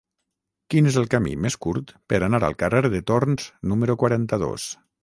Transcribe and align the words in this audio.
Quin 0.73 0.89
és 0.91 0.95
el 1.01 1.05
camí 1.15 1.35
més 1.47 1.59
curt 1.67 1.93
per 2.13 2.23
anar 2.29 2.41
al 2.49 2.59
carrer 2.65 2.85
de 2.97 3.05
Torns 3.13 3.53
número 3.75 4.03
quaranta-dos? 4.05 4.73